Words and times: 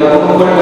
Un 0.00 0.38
fuerte 0.38 0.59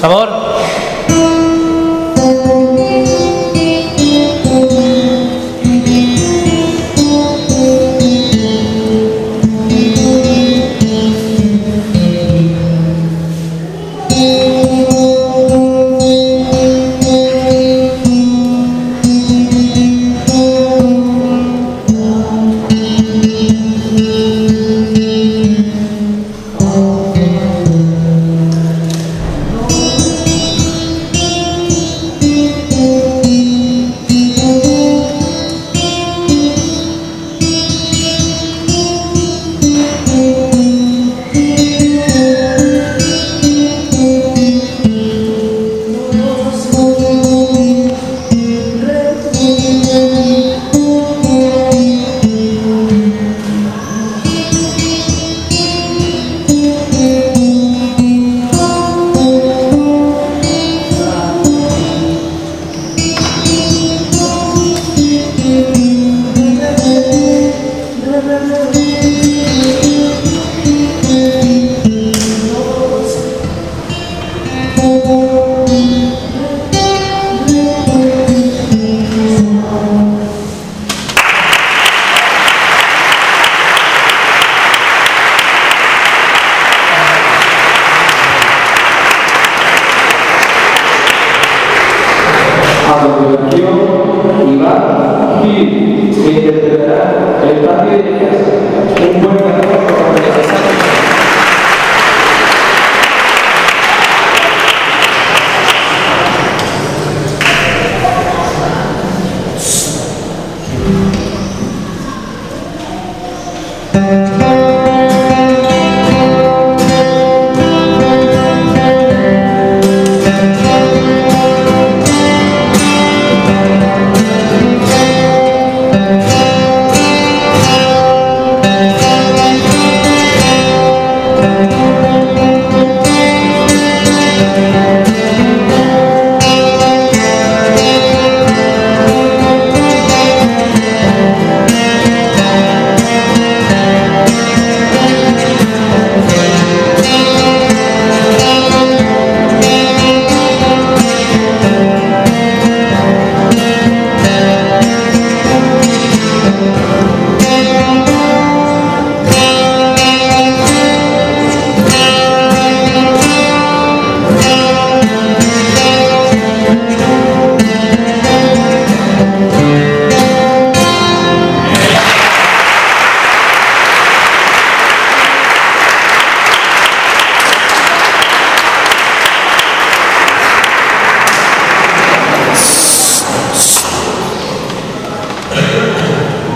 Por 0.00 0.10
favor. 0.10 0.41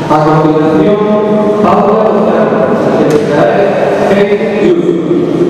A 0.08 0.24
continuación, 0.24 0.96
Paula 1.64 2.04
Lozano, 2.04 2.60
secretaria 2.96 3.66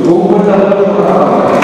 un 0.09 0.29
verdadero. 0.33 1.56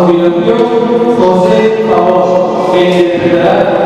oynatıyor. 0.00 0.58
Sosyal 1.18 1.70
savaş 1.90 2.74
belirtiler 2.74 3.79